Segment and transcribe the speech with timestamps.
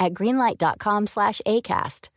[0.00, 2.08] at greenlight.com slash ACAST.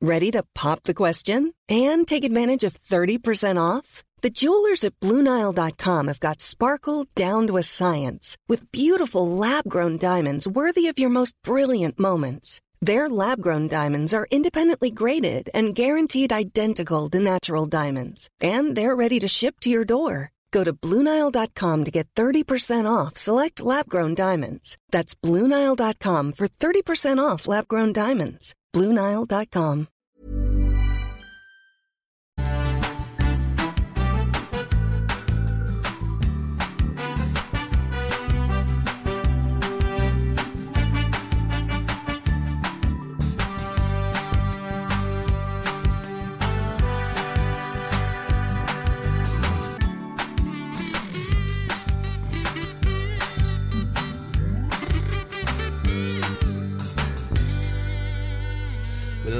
[0.00, 4.02] Ready to pop the question and take advantage of 30% off?
[4.22, 9.98] The jewelers at BlueNile.com have got sparkle down to a science with beautiful lab grown
[9.98, 12.60] diamonds worthy of your most brilliant moments.
[12.80, 18.96] Their lab grown diamonds are independently graded and guaranteed identical to natural diamonds, and they're
[18.96, 20.31] ready to ship to your door.
[20.52, 24.78] Go to BlueNile.com to get 30% off select lab grown diamonds.
[24.90, 28.54] That's BlueNile.com for 30% off lab grown diamonds.
[28.74, 29.91] BlueNile.com.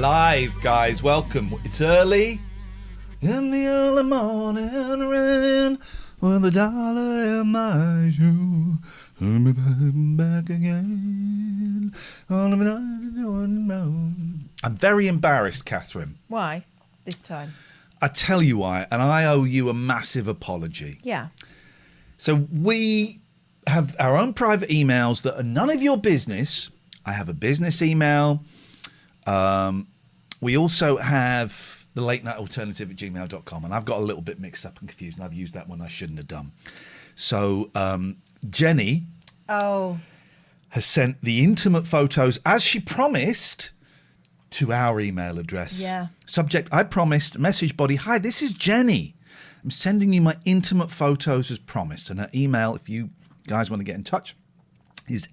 [0.03, 1.01] live, guys.
[1.01, 1.55] Welcome.
[1.63, 2.41] It's early.
[3.21, 5.79] In the early morning rain,
[6.19, 8.79] with a dollar in my shoe,
[9.21, 9.53] be
[10.17, 11.93] back again.
[12.29, 16.17] I'm very embarrassed, Katherine.
[16.27, 16.65] Why?
[17.05, 17.53] This time.
[18.01, 20.99] I tell you why, and I owe you a massive apology.
[21.01, 21.29] Yeah.
[22.17, 23.21] So we
[23.67, 26.69] have our own private emails that are none of your business.
[27.05, 28.43] I have a business email.
[29.25, 29.87] Um,
[30.43, 34.39] we also have the late night alternative at gmail.com, and I've got a little bit
[34.39, 36.51] mixed up and confused, and I've used that one I shouldn't have done.
[37.15, 38.17] So um,
[38.49, 39.05] Jenny
[39.47, 39.99] Oh,
[40.69, 43.71] has sent the intimate photos as she promised
[44.51, 45.81] to our email address.
[45.81, 46.07] Yeah.
[46.25, 49.15] Subject I promised, message body Hi, this is Jenny.
[49.63, 52.09] I'm sending you my intimate photos as promised.
[52.09, 53.09] And her email, if you
[53.47, 54.35] guys want to get in touch,
[55.07, 55.27] is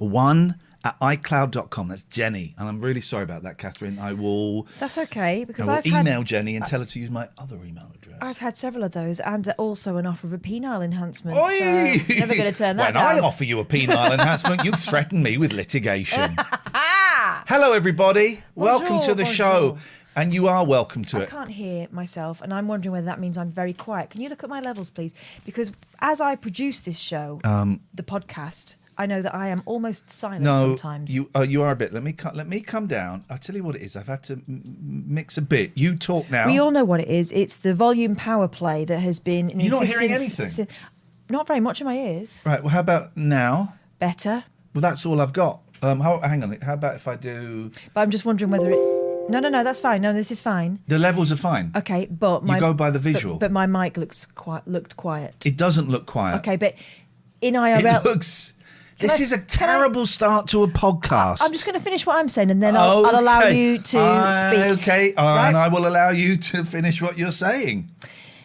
[0.00, 1.88] F5AOMC0I1 at iCloud.com.
[1.88, 2.54] That's Jenny.
[2.58, 3.98] And I'm really sorry about that, Katherine.
[3.98, 6.98] I will, that's okay because I will I've email had Jenny and tell her to
[6.98, 8.18] use my other email address.
[8.22, 11.36] I've had several of those and also an offer of a penile enhancement.
[11.36, 11.98] Oi!
[11.98, 13.16] So never going to turn that when down.
[13.16, 16.36] I offer you a penile enhancement, you threaten me with litigation.
[16.72, 18.42] Hello, everybody.
[18.54, 19.34] welcome to the bonjour.
[19.34, 19.76] show.
[20.16, 21.28] And you are welcome to I it.
[21.28, 24.10] I can't hear myself, and I'm wondering whether that means I'm very quiet.
[24.10, 25.14] Can you look at my levels, please?
[25.44, 30.10] Because as I produce this show, um, the podcast, I know that I am almost
[30.10, 31.14] silent No, sometimes.
[31.14, 31.92] you uh, you are a bit.
[31.92, 33.24] Let me let me come down.
[33.30, 33.96] I'll tell you what it is.
[33.96, 35.72] I've had to m- mix a bit.
[35.76, 36.46] You talk now.
[36.46, 37.32] We all know what it is.
[37.32, 40.46] It's the volume power play that has been You're not hearing anything?
[40.46, 40.66] si-
[41.30, 42.42] Not very much in my ears.
[42.44, 42.62] right.
[42.62, 43.74] Well, how about now?
[43.98, 44.44] Better.
[44.74, 45.60] Well, that's all I've got.
[45.82, 46.52] Um, how, hang on.
[46.60, 47.70] How about if I do?
[47.94, 48.76] But I'm just wondering whether it.
[49.30, 50.02] No, no, no, that's fine.
[50.02, 50.80] No, this is fine.
[50.88, 51.72] The levels are fine.
[51.74, 53.36] Okay, but my go by the visual.
[53.36, 55.46] But, my mic looks quite looked quiet.
[55.46, 56.36] It doesn't look quiet.
[56.40, 56.74] Okay, but
[57.40, 58.52] in IRL, It IRL, looks.
[59.00, 61.38] This I- is a can I- terrible start to a podcast.
[61.40, 63.98] I'm just going to finish what I'm saying, and then I'll, I'll allow you to
[63.98, 64.78] Uh, speak.
[64.82, 65.48] Okay, uh, Right?
[65.48, 67.88] and I will allow you to finish what you're saying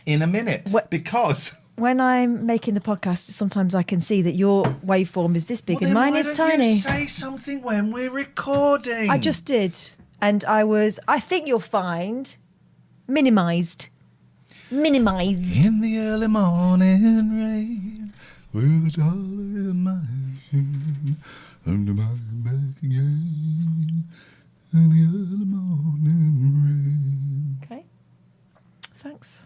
[0.05, 1.53] in a minute What- because.
[1.77, 5.81] When I'm making the podcast, sometimes I can see that your waveform is this big
[5.81, 6.71] Well, and mine is tiny.
[6.75, 9.09] You say something when we're recording.
[9.09, 9.77] I just did,
[10.21, 11.01] and I was.
[11.05, 12.33] I think you'll find
[13.09, 13.89] minimized,
[14.71, 15.65] minimized.
[15.65, 17.03] in the early morning
[17.43, 18.13] rain
[18.55, 19.99] with a dollar in my
[20.49, 21.15] shoe
[21.67, 22.07] under my
[22.43, 24.03] back again
[24.73, 27.57] in the early morning rain.
[27.63, 27.85] Okay,
[28.93, 29.43] thanks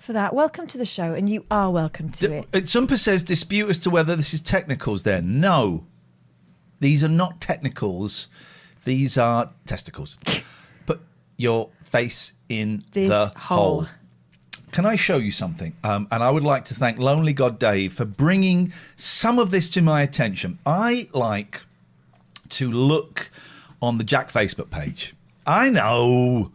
[0.00, 0.34] for that.
[0.34, 2.48] Welcome to the show, and you are welcome to D- it.
[2.52, 5.04] uh, Sumper says dispute as to whether this is technicals.
[5.04, 5.86] Then no,
[6.80, 8.26] these are not technicals.
[8.84, 10.18] These are testicles.
[10.86, 11.00] Put
[11.36, 13.82] your face in This the hole.
[13.82, 13.86] hole.
[14.72, 15.74] Can I show you something?
[15.82, 19.68] Um, and I would like to thank Lonely God Dave for bringing some of this
[19.70, 20.58] to my attention.
[20.66, 21.62] I like
[22.50, 23.30] to look
[23.80, 25.14] on the Jack Facebook page.
[25.46, 26.52] I know.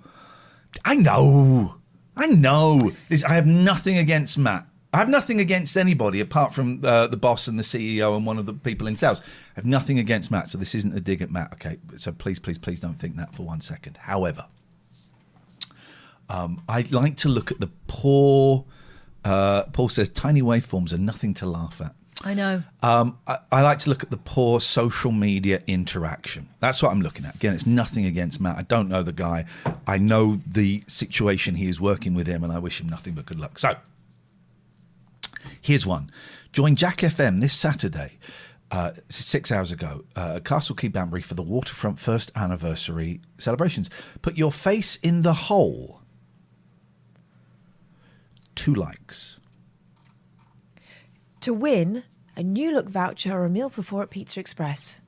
[0.85, 1.75] I know.
[2.15, 2.91] I know.
[3.09, 4.67] This, I have nothing against Matt.
[4.93, 8.37] I have nothing against anybody apart from uh, the boss and the CEO and one
[8.37, 9.21] of the people in sales.
[9.21, 11.51] I have nothing against Matt, so this isn't a dig at Matt.
[11.53, 13.97] Okay, so please, please, please don't think that for one second.
[13.97, 14.45] However,
[16.33, 18.65] um, I like to look at the poor.
[19.23, 21.93] Uh, Paul says tiny waveforms are nothing to laugh at.
[22.23, 22.63] I know.
[22.81, 26.49] Um, I, I like to look at the poor social media interaction.
[26.59, 27.35] That's what I'm looking at.
[27.35, 28.57] Again, it's nothing against Matt.
[28.57, 29.45] I don't know the guy.
[29.85, 33.25] I know the situation he is working with him, and I wish him nothing but
[33.25, 33.59] good luck.
[33.59, 33.75] So,
[35.61, 36.11] here's one.
[36.51, 38.13] Join Jack FM this Saturday,
[38.71, 43.89] uh, six hours ago, uh, Castle Quay Banbury for the Waterfront first anniversary celebrations.
[44.21, 46.02] Put your face in the hole.
[48.55, 49.39] Two likes.
[51.41, 52.03] To win
[52.35, 55.01] a new look voucher or a meal for four at Pizza Express.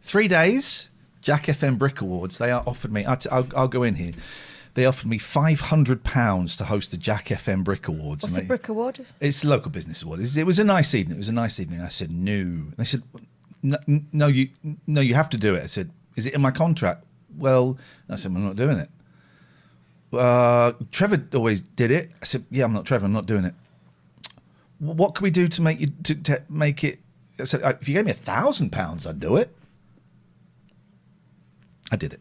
[0.00, 0.88] Three days,
[1.20, 2.38] Jack FM Brick Awards.
[2.38, 3.04] They are offered me.
[3.04, 4.12] I'll, I'll, I'll go in here.
[4.74, 8.22] They offered me five hundred pounds to host the Jack FM Brick Awards.
[8.22, 9.04] What's And they- Brick Award?
[9.20, 10.20] It's a local business award.
[10.20, 11.16] It's- It was a nice evening.
[11.16, 11.80] It was a nice evening.
[11.82, 12.68] I said no.
[12.78, 13.02] They said
[13.62, 14.48] no, you
[14.86, 15.62] no, you have to do it.
[15.62, 17.04] I said, is it in my contract?
[17.36, 18.90] Well, I said I'm not doing it.
[20.12, 22.10] Uh, Trevor always did it.
[22.20, 23.06] I said, yeah, I'm not Trevor.
[23.06, 23.54] I'm not doing it.
[24.78, 26.98] What can we do to make you to, to make it?
[27.38, 29.54] I said, "Uh, if you gave me a thousand pounds, I'd do it.
[31.90, 32.20] I did it.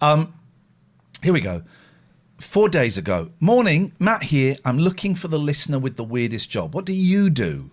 [0.00, 0.34] Um,
[1.22, 1.62] here we go.
[2.38, 4.56] Four days ago, morning, Matt here.
[4.64, 6.74] I'm looking for the listener with the weirdest job.
[6.74, 7.70] What do you do?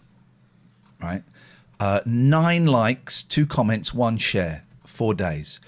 [1.01, 1.24] Right.
[1.80, 4.63] Uh, nine likes, two comments, one share.
[4.86, 5.59] Four days.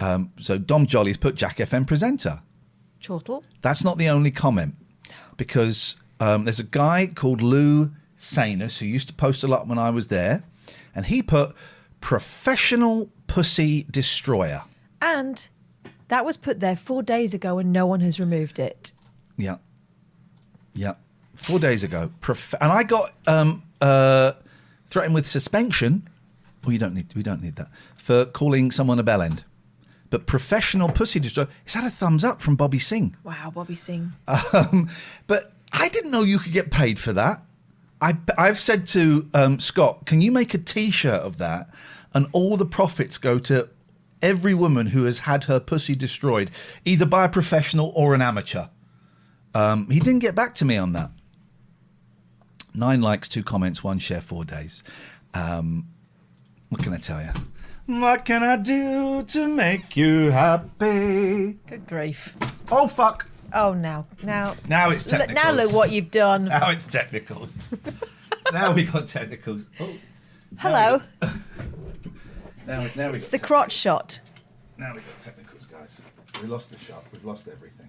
[0.00, 2.40] Um, so Dom Joly's put Jack FM presenter.
[3.00, 3.44] Chortle.
[3.62, 4.74] That's not the only comment
[5.36, 9.78] because um, there's a guy called Lou Sanus who used to post a lot when
[9.78, 10.44] I was there,
[10.94, 11.54] and he put
[12.00, 14.62] professional pussy destroyer.
[15.00, 15.48] And
[16.08, 18.92] that was put there four days ago and no one has removed it.
[19.36, 19.58] Yeah.
[20.74, 20.94] Yeah.
[21.36, 22.10] Four days ago.
[22.20, 24.32] Prof- and I got um, uh,
[24.88, 26.08] threatened with suspension.
[26.64, 27.68] Well, you don't need we don't need that.
[27.96, 29.44] For calling someone a bellend.
[30.10, 31.48] But professional pussy destroyer.
[31.64, 33.16] It's had a thumbs up from Bobby Singh.
[33.22, 34.12] Wow, Bobby Singh.
[34.52, 34.88] Um,
[35.26, 37.42] but I didn't know you could get paid for that.
[38.00, 41.68] I, I've said to um, Scott, can you make a T-shirt of that,
[42.12, 43.68] and all the profits go to
[44.22, 46.50] every woman who has had her pussy destroyed,
[46.84, 48.66] either by a professional or an amateur.
[49.54, 51.10] Um, he didn't get back to me on that.
[52.74, 54.82] Nine likes, two comments, one share, four days.
[55.34, 55.88] Um,
[56.68, 57.30] what can I tell you?
[57.90, 61.58] What can I do to make you happy?
[61.66, 62.36] Good grief.
[62.70, 63.26] Oh fuck!
[63.52, 65.34] Oh, now, now, Now it's technicals.
[65.34, 66.44] now look what you've done.
[66.44, 67.58] Now it's technicals.
[68.52, 69.66] now we got technicals.
[69.80, 69.90] Oh,
[70.58, 71.02] Hello.
[72.64, 74.20] now, we- now we It's got the crotch shot.
[74.78, 76.00] Now we got technicals, guys.
[76.40, 77.02] We lost the shot.
[77.12, 77.88] We've lost everything.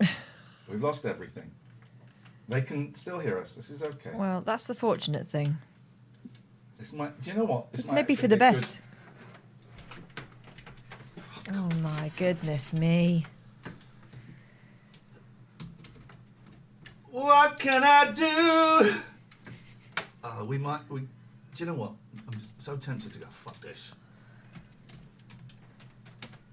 [0.68, 1.50] We've lost everything.
[2.50, 3.54] They can still hear us.
[3.54, 4.10] This is okay.
[4.12, 5.56] Well, that's the fortunate thing.
[6.78, 7.20] This might.
[7.22, 7.70] Do you know what?
[7.72, 8.52] This It's might maybe actually for the be good.
[8.52, 8.80] best.
[11.52, 13.26] Oh my goodness me.
[17.10, 18.94] What can I do?
[20.22, 20.88] Oh, we might.
[20.88, 21.00] We.
[21.00, 21.06] Do
[21.56, 21.92] you know what?
[22.30, 23.26] I'm so tempted to go.
[23.30, 23.92] Fuck this.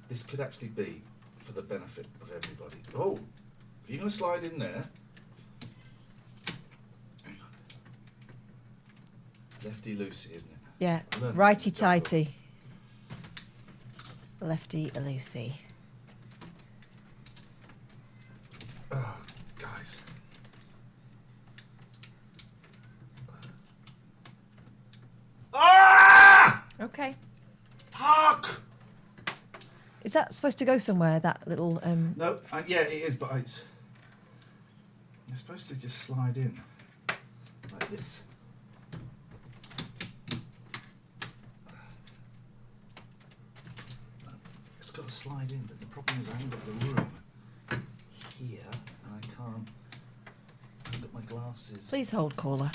[0.09, 1.01] This could actually be
[1.39, 2.77] for the benefit of everybody.
[2.97, 3.19] Oh,
[3.83, 4.85] if you're going to slide in there.
[7.23, 7.47] Hang on.
[9.65, 10.57] Lefty loosey, isn't it?
[10.79, 11.01] Yeah,
[11.33, 12.01] righty from the jungle.
[12.01, 12.35] tighty.
[14.39, 15.53] Lefty loosey.
[18.91, 19.17] Oh,
[19.59, 19.97] guys.
[25.51, 26.63] Ah!
[26.79, 27.15] Okay.
[27.91, 28.61] Fuck!
[30.03, 31.19] Is that supposed to go somewhere?
[31.19, 33.61] That little um No, uh, yeah, it is, but it's.
[35.27, 36.61] You're supposed to just slide in
[37.71, 38.21] like this.
[44.79, 47.11] It's got to slide in, but the problem is I haven't got the room
[48.39, 48.59] here,
[49.03, 49.67] and I can't.
[50.25, 51.87] I haven't got my glasses.
[51.87, 52.71] please hold caller.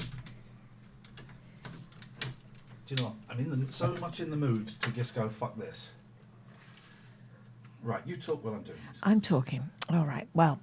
[1.64, 3.14] Do you know what?
[3.30, 5.88] I'm in the, so much in the mood to just go fuck this.
[7.82, 9.00] Right, you talk while I'm doing this.
[9.02, 9.68] I'm talking.
[9.88, 10.28] All right.
[10.34, 10.60] Well,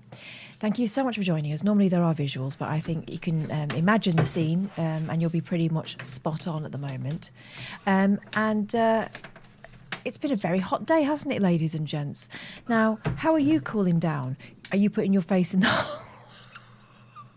[0.59, 1.63] thank you so much for joining us.
[1.63, 5.19] Normally there are visuals, but I think you can um, imagine the scene um, and
[5.19, 7.31] you'll be pretty much spot on at the moment.
[7.87, 9.07] Um, and uh,
[10.07, 12.29] it's been a very hot day, hasn't it, ladies and gents?
[12.69, 14.37] Now, how are you cooling down?
[14.71, 16.01] Are you putting your face in the hole?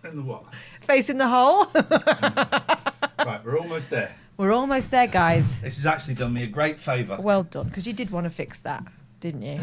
[0.05, 0.45] In the what?
[0.87, 1.67] face in the hole?
[1.75, 4.15] right, we're almost there.
[4.37, 5.61] We're almost there, guys.
[5.61, 7.19] This has actually done me a great favour.
[7.21, 8.85] Well done, because you did want to fix that,
[9.21, 9.61] didn't you?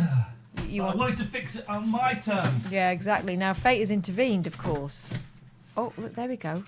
[0.57, 2.71] You- you I wanted to fix it on my terms.
[2.71, 3.35] Yeah, exactly.
[3.35, 5.09] Now fate has intervened, of course.
[5.75, 6.63] Oh, look, there we go.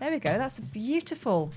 [0.00, 0.36] There we go.
[0.38, 1.52] That's a beautiful.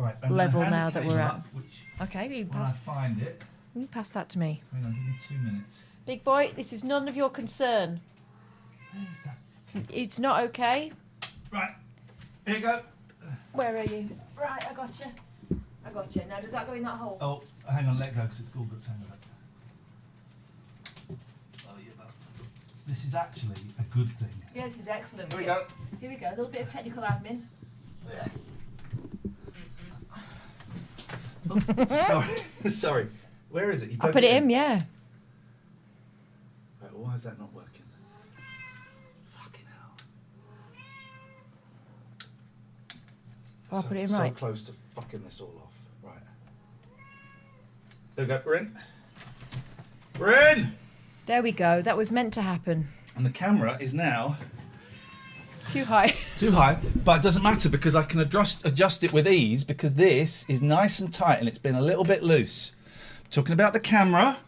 [0.00, 1.40] Right, level now that we're at.
[1.52, 3.42] which, Okay, you pass, I find it,
[3.76, 4.62] you pass that to me.
[4.72, 5.80] hang on, give me two minutes.
[6.06, 8.00] Big boy, this is none of your concern.
[8.92, 9.84] Where is that?
[9.94, 10.92] It's not okay.
[11.52, 11.72] Right,
[12.46, 12.80] here you go.
[13.52, 14.08] Where are you?
[14.40, 15.58] Right, I got you.
[15.84, 16.22] I got you.
[16.28, 17.18] Now, does that go in that hole?
[17.20, 18.80] Oh, hang on, let go because it's all good.
[18.86, 19.18] Hang on.
[21.68, 22.26] Oh, you bastard.
[22.86, 24.28] This is actually a good thing.
[24.54, 25.30] Yeah, this is excellent.
[25.32, 25.66] Here we go.
[26.00, 26.28] Here we go.
[26.28, 27.42] A little bit of technical admin.
[31.90, 32.28] sorry,
[32.70, 33.08] sorry.
[33.50, 33.90] Where is it?
[33.90, 34.80] You I put it in, yeah.
[36.80, 37.82] Right, why is that not working?
[39.36, 39.96] Fucking hell.
[43.72, 44.36] I'll so, put it in so right.
[44.36, 45.72] close to fucking this all off.
[46.02, 46.22] Right.
[48.14, 48.42] There we go.
[48.44, 48.78] We're in.
[50.18, 50.72] We're in.
[51.26, 51.82] There we go.
[51.82, 52.88] That was meant to happen.
[53.16, 54.36] And the camera is now
[55.70, 56.16] Too high.
[56.36, 59.94] too high, but it doesn't matter because I can adjust adjust it with ease because
[59.94, 62.72] this is nice and tight and it's been a little bit loose.
[63.30, 64.38] Talking about the camera.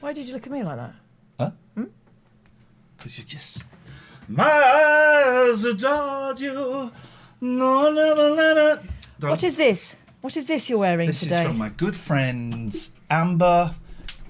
[0.00, 0.94] Why did you look at me like that?
[1.40, 1.50] Huh?
[1.74, 1.84] Hmm?
[2.96, 3.64] Because you just.
[4.28, 6.92] My eyes adored you.
[7.40, 8.78] No, no, no, no, no.
[9.28, 9.96] What is this?
[10.20, 11.30] What is this you're wearing This today?
[11.30, 13.74] This is from my good friends Amber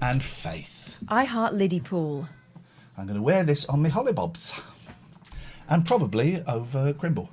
[0.01, 0.95] and Faith.
[1.07, 2.27] I heart Liddy Pool.
[2.99, 4.59] I'm going to wear this on my hollybobs.
[5.69, 7.29] And probably over Crimble.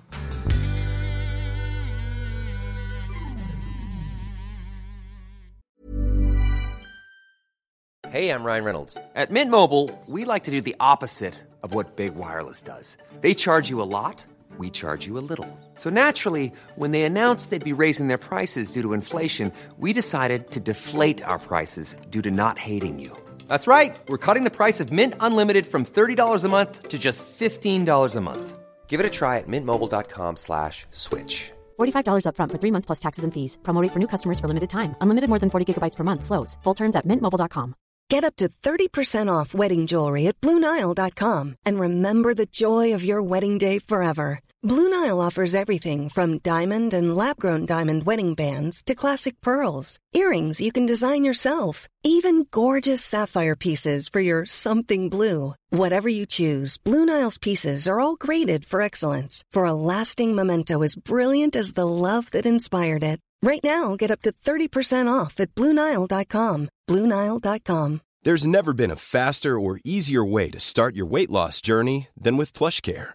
[8.09, 8.97] Hey, I'm Ryan Reynolds.
[9.17, 12.97] At Mint Mobile, we like to do the opposite of what Big Wireless does.
[13.21, 14.25] They charge you a lot,
[14.59, 15.49] we charge you a little.
[15.75, 20.53] So naturally, when they announced they'd be raising their prices due to inflation, we decided
[20.53, 23.17] to deflate our prices due to not hating you.
[23.49, 23.95] That's right.
[24.09, 28.21] We're cutting the price of Mint Unlimited from $30 a month to just $15 a
[28.21, 28.59] month.
[28.89, 31.53] Give it a try at mintmobile.com slash switch.
[31.79, 33.59] $45 upfront for three months plus taxes and fees.
[33.63, 34.97] Promo rate for new customers for limited time.
[35.03, 36.25] Unlimited more than 40 gigabytes per month.
[36.25, 36.57] Slows.
[36.65, 37.75] Full terms at mintmobile.com.
[38.09, 43.21] Get up to 30% off wedding jewelry at BlueNile.com and remember the joy of your
[43.21, 44.39] wedding day forever.
[44.67, 50.01] Blue Nile offers everything from diamond and lab grown diamond wedding bands to classic pearls,
[50.13, 55.55] earrings you can design yourself, even gorgeous sapphire pieces for your something blue.
[55.71, 60.83] Whatever you choose, Blue Nile's pieces are all graded for excellence for a lasting memento
[60.83, 63.21] as brilliant as the love that inspired it.
[63.43, 66.69] Right now, get up to 30% off at BlueNile.com.
[66.91, 68.01] BlueNile.com.
[68.25, 72.37] There's never been a faster or easier way to start your weight loss journey than
[72.37, 73.15] with PlushCare.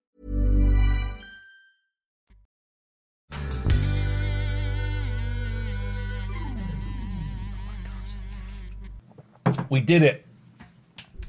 [9.69, 10.25] We did it.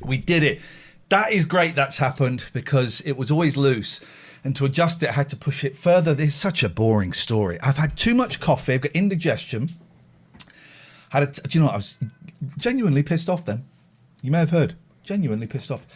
[0.01, 0.61] We did it.
[1.09, 4.01] That is great that's happened because it was always loose.
[4.45, 6.15] And to adjust it, I had to push it further.
[6.15, 7.61] This is such a boring story.
[7.61, 8.75] I've had too much coffee.
[8.75, 9.71] I've got indigestion.
[11.11, 11.75] Had a t- do you know what?
[11.75, 11.99] I was
[12.59, 13.65] genuinely pissed off then.
[14.23, 14.75] You may have heard.
[15.05, 15.87] Genuinely pissed off.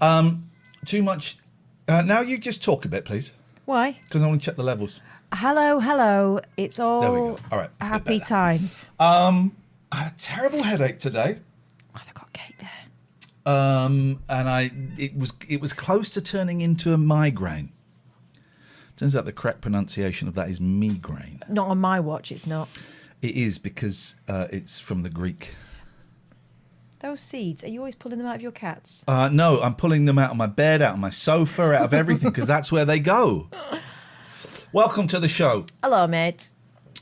[0.00, 0.50] Um,
[0.86, 1.36] too much.
[1.86, 3.32] Uh, now you just talk a bit, please,
[3.66, 3.98] Why?
[4.04, 5.00] because I want to check the levels.
[5.34, 6.40] Hello, hello.
[6.56, 7.38] It's all There we go.
[7.50, 8.84] All right, it's a bit happy times.
[8.98, 9.54] Um,
[9.90, 11.38] I had a terrible headache today.
[11.94, 12.70] Have I got cake there?
[13.46, 17.72] Um, and I it was it was close to turning into a migraine.
[18.96, 21.42] Turns out the correct pronunciation of that is migraine.
[21.48, 22.68] Not on my watch, it's not.
[23.20, 25.54] It is because uh, it's from the Greek.
[27.00, 29.04] Those seeds, are you always pulling them out of your cats?
[29.08, 31.92] Uh, no, I'm pulling them out of my bed, out of my sofa, out of
[31.92, 33.48] everything because that's where they go.
[34.72, 35.66] Welcome to the show.
[35.82, 36.50] Hello, mate.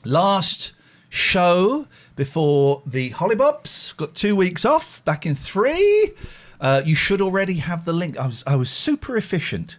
[0.04, 0.72] Last
[1.10, 1.86] show
[2.20, 3.96] before the Hollybobs.
[3.96, 5.02] Got two weeks off.
[5.06, 6.12] Back in three.
[6.60, 8.18] Uh, you should already have the link.
[8.18, 9.78] I was I was super efficient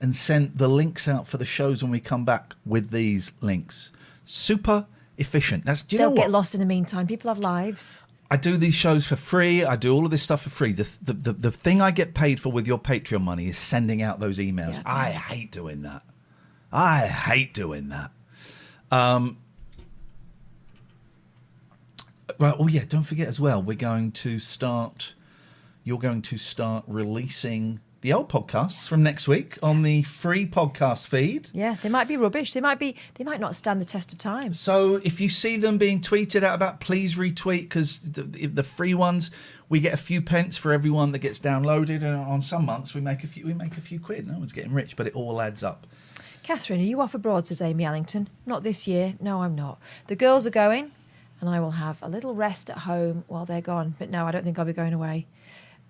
[0.00, 3.90] and sent the links out for the shows when we come back with these links.
[4.24, 4.86] Super
[5.18, 5.64] efficient.
[5.64, 7.08] That's do you They'll get lost in the meantime.
[7.08, 8.00] People have lives.
[8.30, 9.64] I do these shows for free.
[9.64, 10.70] I do all of this stuff for free.
[10.70, 14.02] The the, the, the thing I get paid for with your Patreon money is sending
[14.02, 14.76] out those emails.
[14.76, 14.82] Yeah.
[14.86, 16.04] I hate doing that.
[16.70, 18.12] I hate doing that.
[18.92, 19.38] Um,
[22.42, 22.54] right.
[22.58, 22.84] Oh yeah.
[22.86, 23.62] Don't forget as well.
[23.62, 25.14] We're going to start.
[25.84, 31.06] You're going to start releasing the old podcasts from next week on the free podcast
[31.06, 31.48] feed.
[31.52, 32.52] Yeah, they might be rubbish.
[32.52, 32.96] They might be.
[33.14, 34.52] They might not stand the test of time.
[34.54, 38.94] So if you see them being tweeted out about, please retweet because the, the free
[38.94, 39.30] ones
[39.68, 43.00] we get a few pence for everyone that gets downloaded, and on some months we
[43.00, 44.26] make a few we make a few quid.
[44.26, 45.86] No one's getting rich, but it all adds up.
[46.42, 47.46] Katherine, are you off abroad?
[47.46, 48.28] Says Amy Allington.
[48.46, 49.14] Not this year.
[49.20, 49.78] No, I'm not.
[50.08, 50.90] The girls are going.
[51.42, 53.96] And I will have a little rest at home while they're gone.
[53.98, 55.26] But no, I don't think I'll be going away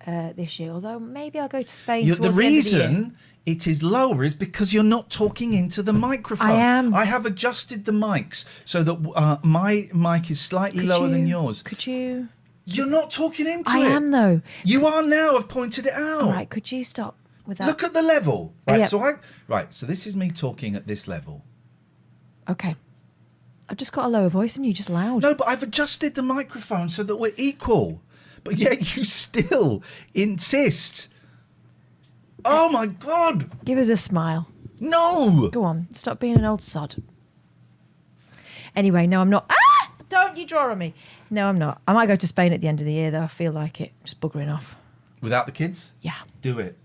[0.05, 0.71] uh, this year.
[0.71, 2.05] Although maybe I'll go to Spain.
[2.07, 5.93] You- the of the reason it is lower is because you're not talking into the
[5.93, 6.49] microphone.
[6.49, 6.93] I am.
[6.95, 11.27] I have adjusted the mics so that uh, my mic is slightly Could lower than
[11.27, 11.61] yours.
[11.61, 12.29] Could you?
[12.65, 13.91] You're not talking into I it.
[13.91, 14.41] I am though.
[14.63, 15.35] You are now.
[15.37, 16.21] I've pointed it out.
[16.21, 17.67] All right, could you stop with that?
[17.67, 18.53] Look at the level.
[18.67, 18.79] Right.
[18.79, 18.85] Yeah.
[18.87, 19.13] So I
[19.47, 19.71] right.
[19.71, 21.43] So this is me talking at this level.
[22.49, 22.75] Okay.
[23.69, 25.21] I've just got a lower voice and you just loud.
[25.23, 28.01] No, but I've adjusted the microphone so that we're equal.
[28.43, 29.81] But yet you still
[30.13, 31.07] insist.
[32.45, 33.49] Oh my god!
[33.63, 34.49] Give us a smile.
[34.79, 35.47] No.
[35.49, 36.95] Go on, stop being an old sod.
[38.75, 39.45] Anyway, no, I'm not.
[39.49, 39.91] Ah!
[40.09, 40.93] Don't you draw on me.
[41.29, 41.81] No, I'm not.
[41.87, 43.21] I might go to Spain at the end of the year, though.
[43.21, 43.91] I feel like it.
[44.03, 44.75] Just buggering off.
[45.21, 46.13] Without the kids, Yeah.
[46.41, 46.77] do it.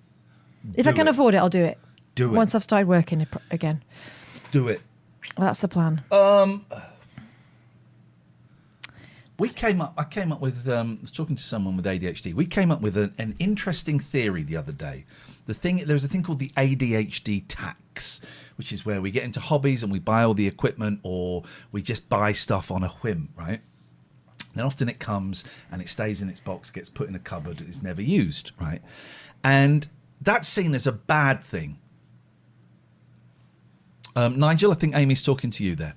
[0.74, 1.10] If I can it.
[1.10, 1.78] afford it, I'll do it.
[2.14, 2.36] Do it.
[2.36, 3.82] Once I've started working again.
[4.52, 4.80] Do it.
[5.36, 6.02] That's the plan.
[9.38, 9.94] We came up.
[9.96, 10.68] I came up with.
[10.68, 12.34] Um, I was talking to someone with ADHD.
[12.34, 15.04] We came up with an, an interesting theory the other day.
[15.46, 18.20] The thing there's a thing called the ADHD tax,
[18.56, 21.82] which is where we get into hobbies and we buy all the equipment, or we
[21.82, 23.60] just buy stuff on a whim, right?
[24.54, 27.60] Then often it comes and it stays in its box, gets put in a cupboard,
[27.60, 28.82] is never used, right?
[29.44, 29.86] And
[30.20, 31.78] that's seen as a bad thing.
[34.18, 35.94] Um, Nigel, I think Amy's talking to you there.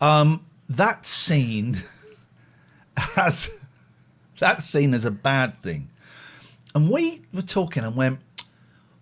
[0.00, 1.78] Um, that's seen
[3.16, 3.50] as
[4.38, 5.90] that's seen as a bad thing.
[6.72, 8.20] And we were talking and went,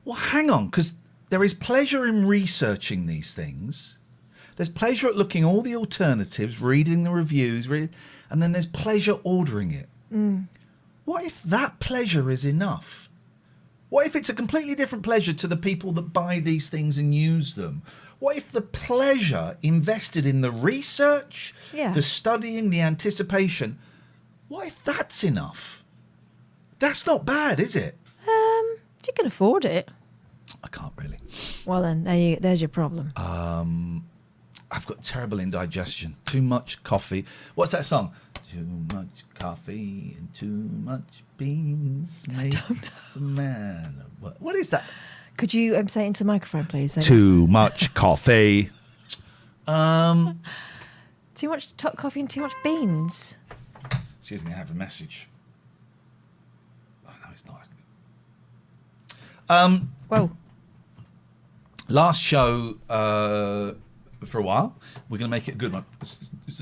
[0.06, 0.94] well, hang on, because
[1.28, 3.98] there is pleasure in researching these things.
[4.56, 7.90] There's pleasure at looking all the alternatives, reading the reviews, re-
[8.30, 9.88] and then there's pleasure ordering it.
[11.04, 13.05] What if that pleasure is enough?
[13.88, 17.14] What if it's a completely different pleasure to the people that buy these things and
[17.14, 17.82] use them?
[18.18, 21.92] What if the pleasure invested in the research, Yeah.
[21.92, 23.78] the studying, the anticipation,
[24.48, 25.84] what if that's enough?
[26.78, 27.96] That's not bad, is it?
[28.28, 29.88] Um, if you can afford it,
[30.64, 31.18] I can't really.
[31.64, 33.12] well then, there you, there's your problem.
[33.16, 34.04] Um,
[34.70, 36.16] I've got terrible indigestion.
[36.26, 37.24] Too much coffee.
[37.54, 38.12] What's that song?
[38.50, 38.66] Too
[39.38, 44.02] coffee and too much beans makes a man.
[44.20, 44.84] What, what is that?
[45.36, 46.94] Could you um, say it into the microphone, please?
[46.94, 48.70] Too much coffee.
[49.66, 50.40] Um,
[51.34, 53.36] Too much to- coffee and too much beans.
[54.18, 55.28] excuse me, I have a message.
[57.06, 57.62] Oh, no, it's not.
[59.48, 60.30] Um, Whoa.
[61.88, 63.72] last show uh,
[64.24, 64.76] for a while.
[65.08, 65.84] We're going to make it a good one.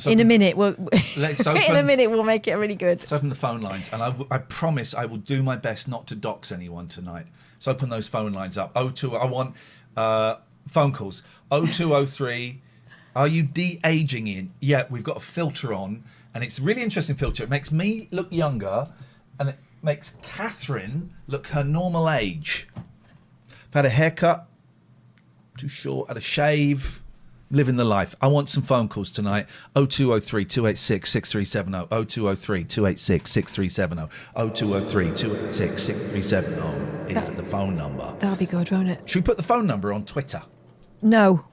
[0.06, 0.74] In a minute, we'll,
[1.16, 3.00] Let's in a minute, we'll make it really good.
[3.00, 5.88] Let's open the phone lines, and I, w- I promise I will do my best
[5.88, 7.26] not to dox anyone tonight.
[7.58, 8.72] So open those phone lines up.
[8.74, 9.56] Oh two, I want
[9.96, 10.36] uh,
[10.68, 11.22] phone calls.
[11.50, 12.62] Oh two oh three.
[13.16, 14.52] Are you de-aging in?
[14.60, 16.02] Yeah, we've got a filter on,
[16.34, 17.44] and it's a really interesting filter.
[17.44, 18.92] It makes me look younger,
[19.38, 22.68] and it makes Katherine look her normal age.
[22.76, 24.48] I've had a haircut,
[25.56, 27.03] too short, had a shave,
[27.54, 28.14] living the life.
[28.20, 29.48] I want some phone calls tonight.
[29.74, 31.88] 0203 286 6370.
[32.06, 34.08] 0203 286 6370.
[34.54, 38.14] 0203 286 6370 is the phone number.
[38.18, 39.08] That'll be good, won't it?
[39.08, 40.42] Should we put the phone number on Twitter?
[41.02, 41.44] No.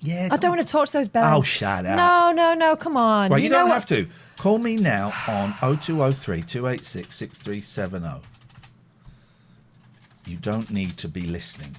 [0.00, 0.28] Yeah.
[0.30, 1.38] I don't want to talk to those bells.
[1.38, 1.96] Oh, shut up.
[1.96, 2.76] No, no, no.
[2.76, 3.30] Come on.
[3.30, 4.08] Right, you, know don't have to.
[4.38, 8.26] Call me now on 0203 286 6370.
[10.26, 11.76] You don't need to be listening.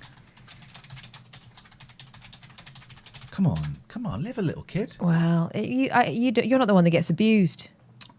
[3.31, 4.97] Come on, come on, live a little kid.
[4.99, 7.69] Well, it- you, I, you, do- you're not the one that gets abused.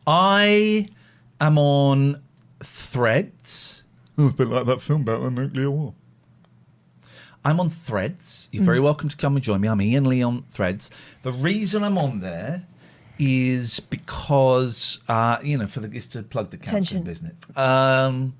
[0.07, 0.88] I
[1.40, 2.22] am on
[2.62, 3.85] Threads.
[4.18, 5.94] Oh, it's a bit like that film about the nuclear war.
[7.44, 8.48] I'm on Threads.
[8.53, 9.68] You're very welcome to come and join me.
[9.68, 10.90] I'm Iain Lee on Threads.
[11.22, 12.64] The reason I'm on there
[13.18, 17.35] is because uh, you know, for the is to plug the counselling business.
[17.57, 18.35] Um,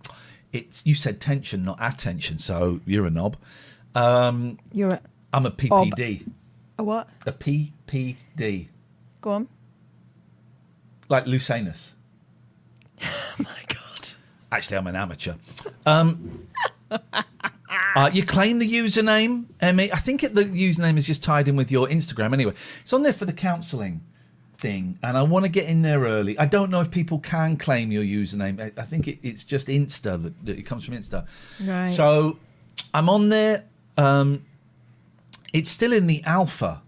[0.53, 2.39] it's you said tension, not attention.
[2.39, 3.37] So you're a knob.
[3.95, 5.01] Um, You're a,
[5.33, 6.27] I'm a PPD.
[6.79, 7.09] A what?
[7.27, 8.69] A PPD,
[9.21, 9.49] Go on.
[11.09, 11.93] like Lucanus.
[13.03, 14.11] Oh my God.
[14.51, 15.35] Actually, I'm an amateur.
[15.87, 16.49] Um,
[16.91, 19.93] uh, you claim the username, Emmy.
[19.93, 22.33] I think it, the username is just tied in with your Instagram.
[22.33, 24.03] Anyway, it's on there for the counselling
[24.59, 26.39] thing, and I want to get in there early.
[26.39, 28.61] I don't know if people can claim your username.
[28.61, 31.27] I, I think it, it's just Insta that, that it comes from Insta.
[31.67, 31.95] Right.
[31.95, 32.39] So
[32.95, 33.65] I'm on there.
[33.97, 34.45] Um,
[35.53, 36.83] it's still in the alpha.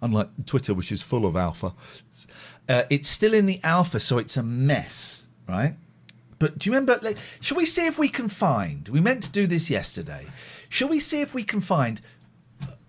[0.00, 1.74] Unlike Twitter, which is full of alpha,
[2.68, 5.76] uh, it's still in the alpha, so it's a mess, right?
[6.40, 6.98] But do you remember?
[7.02, 8.88] Like, shall we see if we can find?
[8.88, 10.26] We meant to do this yesterday.
[10.68, 12.00] Shall we see if we can find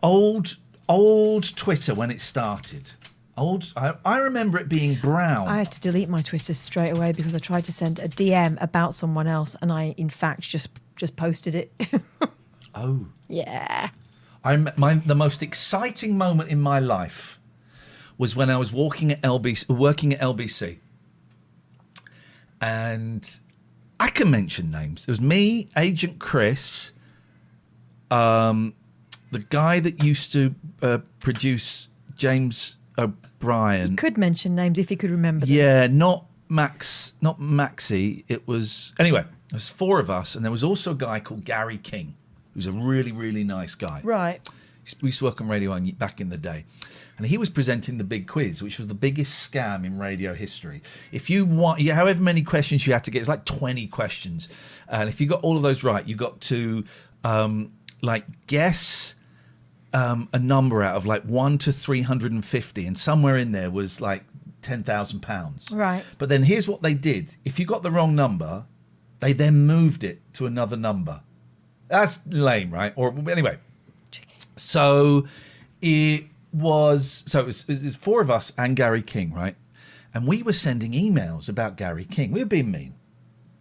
[0.01, 0.57] old
[0.89, 2.91] old Twitter when it started?
[3.37, 3.71] Old.
[3.75, 5.47] I, I remember it being brown.
[5.47, 8.57] I had to delete my Twitter straight away because I tried to send a DM
[8.59, 11.71] about someone else, and I, in fact, just just posted it.
[12.75, 13.05] oh.
[13.33, 13.89] Yeah.
[14.43, 17.39] I'm my the most exciting moment in my life
[18.17, 20.77] was when I was walking at LBC, working at LBC,
[22.61, 23.39] and
[23.99, 25.03] I can mention names.
[25.03, 26.91] It was me, Agent Chris,
[28.11, 28.73] um,
[29.31, 33.91] the guy that used to uh, produce James O'Brien.
[33.91, 35.55] He could mention names if he could remember them.
[35.55, 38.25] Yeah, not Max, not Maxi.
[38.27, 39.23] It was anyway.
[39.49, 42.15] There was four of us, and there was also a guy called Gary King,
[42.53, 44.01] who's a really, really nice guy.
[44.03, 44.47] Right.
[45.01, 46.65] We used to work on radio back in the day.
[47.17, 50.81] And he was presenting the big quiz, which was the biggest scam in radio history.
[51.11, 54.49] If you want, however many questions you had to get, it's like 20 questions.
[54.89, 56.83] And if you got all of those right, you got to
[57.23, 59.15] um, like guess
[59.93, 62.85] um, a number out of like one to 350.
[62.85, 64.23] And somewhere in there was like
[64.63, 65.75] £10,000.
[65.75, 66.03] Right.
[66.17, 68.65] But then here's what they did if you got the wrong number,
[69.19, 71.21] they then moved it to another number.
[71.93, 72.91] That's lame, right?
[72.95, 73.59] Or anyway.
[74.55, 75.27] So
[75.79, 79.55] it was so it was, it was four of us and Gary King, right?
[80.11, 82.31] And we were sending emails about Gary King.
[82.31, 82.95] We were being mean.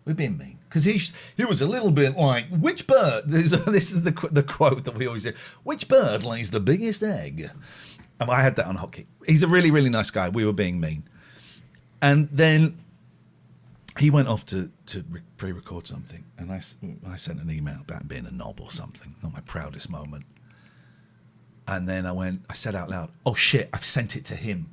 [0.07, 0.99] We were being mean because he
[1.37, 3.25] he was a little bit like which bird?
[3.27, 3.53] This,
[3.93, 5.35] is the the quote that we always say.
[5.63, 7.51] Which bird lays the biggest egg?
[8.19, 9.05] And I had that on hotkey.
[9.27, 10.31] He's a really really nice guy.
[10.31, 11.07] We were being mean,
[12.01, 12.79] and then
[13.99, 16.61] he went off to to re- pre-record something, and I,
[17.07, 19.15] I sent an email about being a knob or something.
[19.23, 20.25] Not my proudest moment.
[21.69, 23.69] And then I went, I said out loud, "Oh shit!
[23.73, 24.71] I've sent it to him."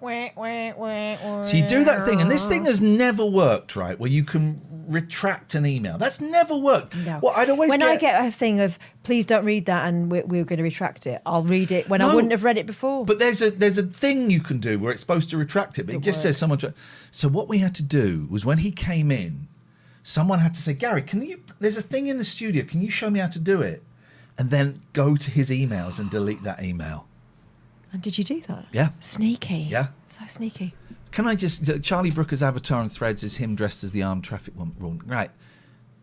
[0.00, 1.44] Wait, wait, wait, wait.
[1.44, 3.98] So you do that thing, and this thing has never worked, right?
[3.98, 5.98] Where you can retract an email.
[5.98, 6.96] That's never worked.
[6.96, 7.20] No.
[7.22, 10.10] Well, I'd always when get, I get a thing of please don't read that and
[10.10, 12.66] we're, we're going to retract it, I'll read it when I wouldn't have read it
[12.66, 13.04] before.
[13.04, 15.84] But there's a there's a thing you can do where it's supposed to retract it,
[15.86, 16.22] but it Don't just worry.
[16.32, 16.58] says someone.
[16.58, 16.74] Tra-
[17.10, 19.48] so what we had to do was when he came in,
[20.02, 21.40] someone had to say, Gary, can you?
[21.58, 22.64] There's a thing in the studio.
[22.64, 23.82] Can you show me how to do it?
[24.38, 27.06] And then go to his emails and delete that email.
[27.92, 28.66] and did you do that?
[28.72, 28.88] Yeah.
[29.00, 29.66] Sneaky.
[29.70, 29.86] Yeah.
[30.04, 30.74] So sneaky.
[31.16, 34.52] Can I just Charlie Brooker's avatar on Threads is him dressed as the armed traffic
[34.54, 35.00] warden.
[35.06, 35.30] Right.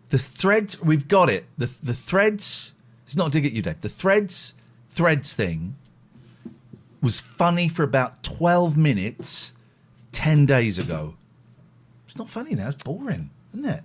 [0.09, 1.45] The threads we've got it.
[1.55, 2.73] The the threads.
[3.03, 3.81] It's not a dig at you, Dave.
[3.81, 4.55] The threads
[4.89, 5.75] threads thing
[6.99, 9.53] was funny for about twelve minutes,
[10.11, 11.13] ten days ago.
[12.07, 12.69] It's not funny now.
[12.69, 13.83] It's boring, isn't it?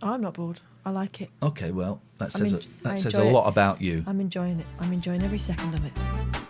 [0.00, 0.60] I'm not bored.
[0.86, 1.30] I like it.
[1.42, 3.32] Okay, well that says mean, a, that I says a enjoy it.
[3.32, 4.04] lot about you.
[4.06, 4.66] I'm enjoying it.
[4.78, 6.49] I'm enjoying every second of it.